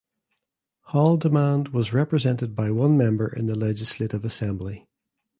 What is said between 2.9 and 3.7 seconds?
member in the